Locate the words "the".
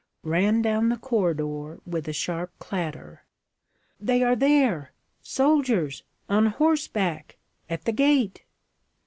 0.89-0.97, 7.85-7.91